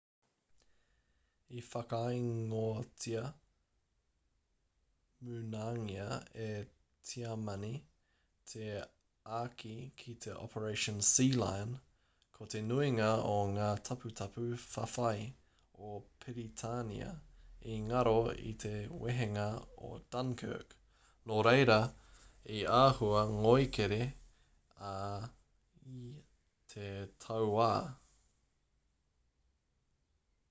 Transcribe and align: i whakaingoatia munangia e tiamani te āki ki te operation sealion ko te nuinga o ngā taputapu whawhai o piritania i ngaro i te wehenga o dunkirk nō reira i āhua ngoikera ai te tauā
i 1.59 1.61
whakaingoatia 1.69 3.21
munangia 5.27 6.05
e 6.43 6.47
tiamani 7.07 7.71
te 8.51 8.69
āki 9.39 9.73
ki 10.03 10.15
te 10.25 10.37
operation 10.45 11.01
sealion 11.09 11.73
ko 12.37 12.47
te 12.55 12.61
nuinga 12.69 13.09
o 13.33 13.35
ngā 13.57 13.67
taputapu 13.91 14.45
whawhai 14.75 15.27
o 15.91 16.01
piritania 16.25 17.11
i 17.75 17.79
ngaro 17.91 18.17
i 18.51 18.55
te 18.65 18.73
wehenga 19.03 19.47
o 19.89 19.93
dunkirk 20.15 20.75
nō 21.33 21.43
reira 21.49 21.81
i 22.61 22.67
āhua 22.83 23.25
ngoikera 23.41 24.01
ai 24.93 26.11
te 26.75 26.91
tauā 27.27 27.73